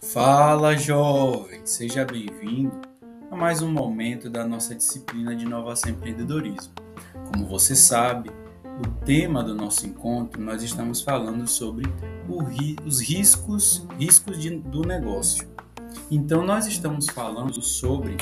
[0.00, 1.60] Fala, jovem!
[1.66, 2.80] Seja bem-vindo
[3.30, 6.72] a mais um momento da nossa disciplina de inovação e empreendedorismo.
[7.30, 8.30] Como você sabe,
[8.64, 11.84] o tema do nosso encontro nós estamos falando sobre
[12.48, 15.46] ri, os riscos, riscos de, do negócio.
[16.10, 18.16] Então, nós estamos falando sobre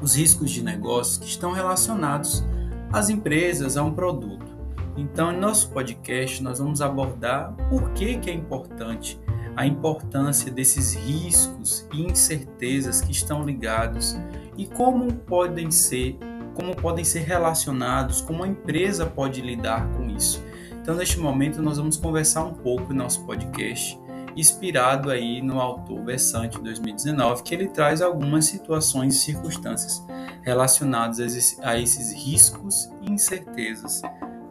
[0.00, 2.44] os riscos de negócio que estão relacionados
[2.92, 4.53] às empresas, a um produto.
[4.96, 9.20] Então, em nosso podcast, nós vamos abordar por que, que é importante
[9.56, 14.16] a importância desses riscos e incertezas que estão ligados
[14.56, 16.16] e como podem ser,
[16.54, 20.44] como podem ser relacionados, como a empresa pode lidar com isso.
[20.80, 23.98] Então, neste momento, nós vamos conversar um pouco no nosso podcast,
[24.36, 30.04] inspirado aí no autor Bessante 2019, que ele traz algumas situações e circunstâncias
[30.42, 34.02] relacionadas a esses riscos e incertezas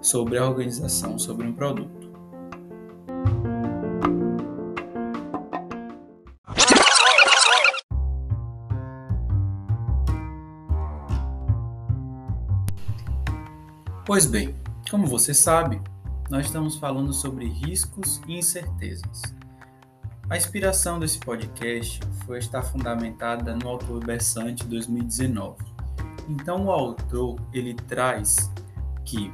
[0.03, 2.11] sobre a organização, sobre um produto.
[14.05, 14.53] Pois bem,
[14.91, 15.81] como você sabe,
[16.29, 19.21] nós estamos falando sobre riscos e incertezas.
[20.29, 25.63] A inspiração desse podcast foi estar fundamentada no autor Bessante 2019.
[26.27, 28.51] Então o autor ele traz
[29.05, 29.31] que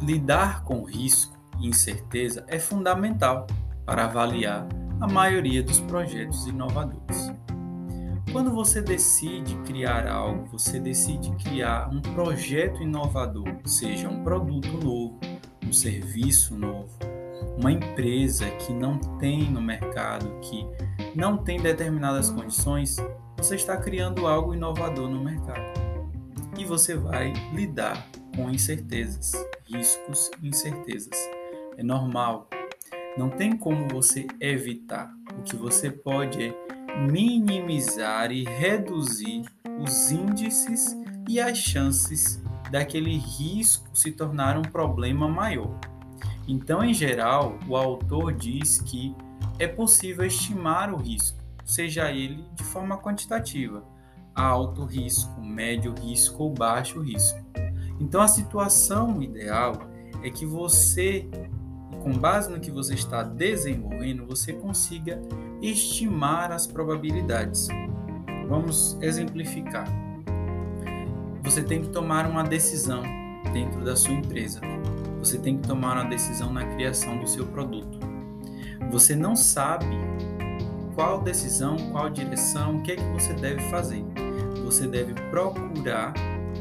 [0.00, 3.46] lidar com risco e incerteza é fundamental
[3.84, 4.66] para avaliar
[5.00, 7.32] a maioria dos projetos inovadores.
[8.32, 15.18] Quando você decide criar algo, você decide criar um projeto inovador, seja um produto novo,
[15.66, 16.96] um serviço novo,
[17.58, 20.64] uma empresa que não tem no mercado, que
[21.14, 22.96] não tem determinadas condições,
[23.36, 25.80] você está criando algo inovador no mercado.
[26.56, 28.06] E você vai lidar
[28.40, 29.32] com incertezas,
[29.66, 31.16] riscos e incertezas.
[31.76, 32.48] É normal.
[33.18, 35.12] Não tem como você evitar.
[35.38, 36.54] O que você pode é
[37.10, 39.44] minimizar e reduzir
[39.78, 40.96] os índices
[41.28, 42.40] e as chances
[42.70, 45.78] daquele risco se tornar um problema maior.
[46.48, 49.14] Então, em geral, o autor diz que
[49.58, 53.84] é possível estimar o risco, seja ele de forma quantitativa,
[54.34, 57.38] alto risco, médio risco ou baixo risco.
[58.00, 59.88] Então, a situação ideal
[60.22, 61.28] é que você
[62.02, 65.20] com base no que você está desenvolvendo, você consiga
[65.60, 67.68] estimar as probabilidades.
[68.48, 69.86] Vamos exemplificar.
[71.42, 73.02] Você tem que tomar uma decisão
[73.52, 74.60] dentro da sua empresa.
[75.18, 77.98] Você tem que tomar uma decisão na criação do seu produto.
[78.90, 79.86] Você não sabe
[80.94, 84.02] qual decisão, qual direção, o que é que você deve fazer.
[84.64, 86.14] Você deve procurar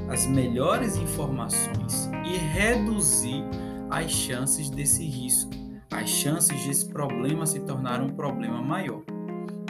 [0.09, 3.44] as melhores informações e reduzir
[3.90, 5.52] as chances desse risco,
[5.92, 9.02] as chances desse problema se tornar um problema maior.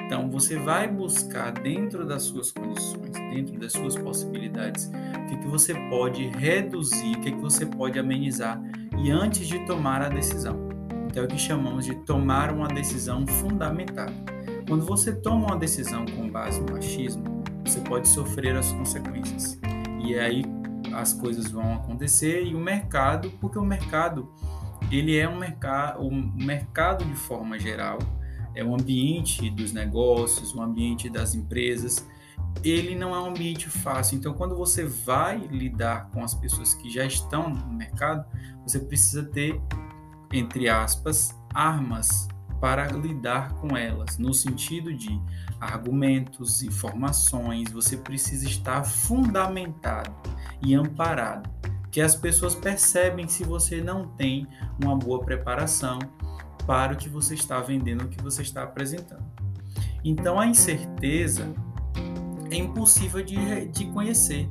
[0.05, 5.47] Então você vai buscar dentro das suas condições, dentro das suas possibilidades, o que, que
[5.47, 8.59] você pode reduzir, o que, que você pode amenizar
[8.97, 10.67] e antes de tomar a decisão.
[11.07, 14.13] Então é o que chamamos de tomar uma decisão fundamentada.
[14.67, 19.59] Quando você toma uma decisão com base no machismo, você pode sofrer as consequências.
[19.99, 20.43] E aí
[20.93, 24.31] as coisas vão acontecer e o mercado, porque o mercado
[24.91, 27.99] ele é um mercado, o mercado de forma geral
[28.55, 32.07] é o ambiente dos negócios, o ambiente das empresas.
[32.63, 34.17] Ele não é um ambiente fácil.
[34.17, 38.25] Então, quando você vai lidar com as pessoas que já estão no mercado,
[38.63, 39.61] você precisa ter,
[40.33, 42.27] entre aspas, armas
[42.59, 45.19] para lidar com elas, no sentido de
[45.59, 50.13] argumentos, informações, você precisa estar fundamentado
[50.61, 51.49] e amparado,
[51.91, 54.47] que as pessoas percebem se você não tem
[54.81, 55.99] uma boa preparação
[56.67, 59.25] para o que você está vendendo, o que você está apresentando.
[60.03, 61.53] Então a incerteza
[62.51, 64.49] é impossível de, de conhecer,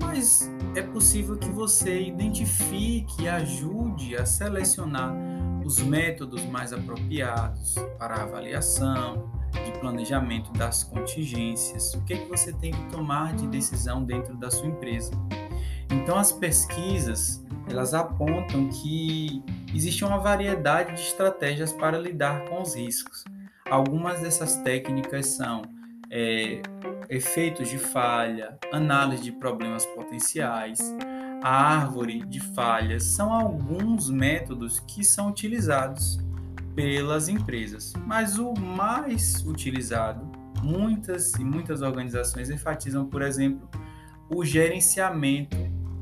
[0.00, 5.14] mas é possível que você identifique e ajude a selecionar
[5.66, 12.52] os métodos mais apropriados para avaliação, de planejamento das contingências, o que, é que você
[12.52, 15.10] tem que tomar de decisão dentro da sua empresa.
[15.90, 19.42] Então as pesquisas elas apontam que
[19.74, 23.24] existe uma variedade de estratégias para lidar com os riscos.
[23.68, 25.62] Algumas dessas técnicas são
[26.08, 26.62] é,
[27.08, 30.78] efeitos de falha, análise de problemas potenciais,
[31.46, 36.18] árvore de falhas, são alguns métodos que são utilizados
[36.74, 37.92] pelas empresas.
[38.04, 40.28] Mas o mais utilizado,
[40.60, 43.68] muitas e muitas organizações enfatizam, por exemplo,
[44.28, 45.56] o gerenciamento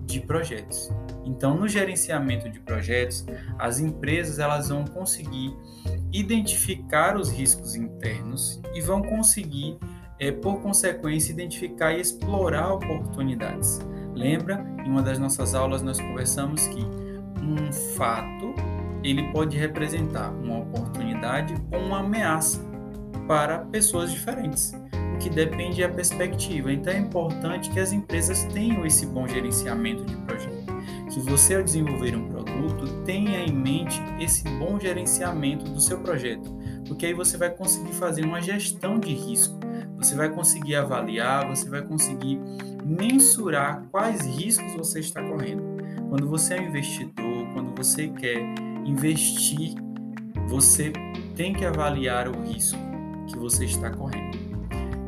[0.06, 0.91] de projetos.
[1.26, 3.26] Então, no gerenciamento de projetos,
[3.58, 5.55] as empresas elas vão conseguir
[6.11, 9.76] identificar os riscos internos e vão conseguir,
[10.19, 13.81] é, por consequência, identificar e explorar oportunidades.
[14.14, 16.84] Lembra, em uma das nossas aulas nós conversamos que
[17.43, 18.55] um fato
[19.02, 22.61] ele pode representar uma oportunidade ou uma ameaça
[23.28, 24.72] para pessoas diferentes,
[25.14, 26.72] o que depende da perspectiva.
[26.72, 30.64] Então é importante que as empresas tenham esse bom gerenciamento de projeto.
[31.12, 36.52] Que você, ao desenvolver um produto, tenha em mente esse bom gerenciamento do seu projeto,
[36.88, 39.58] porque aí você vai conseguir fazer uma gestão de risco,
[39.96, 42.40] você vai conseguir avaliar, você vai conseguir
[42.84, 45.62] mensurar quais riscos você está correndo.
[46.08, 48.40] Quando você é um investidor, quando você quer
[48.84, 49.75] investir,
[50.46, 50.92] você
[51.34, 52.78] tem que avaliar o risco
[53.26, 54.38] que você está correndo.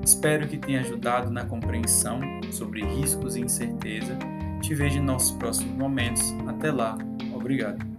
[0.04, 2.20] Espero que tenha ajudado na compreensão
[2.52, 4.16] sobre riscos e incerteza.
[4.62, 6.34] Te vejo em nossos próximos momentos.
[6.46, 6.96] Até lá.
[7.34, 7.95] Obrigado.